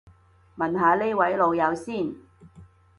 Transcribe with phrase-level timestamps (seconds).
[0.57, 2.15] 問下呢位老友先